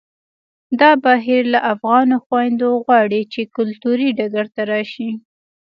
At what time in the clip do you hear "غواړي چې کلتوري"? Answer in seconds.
2.85-4.09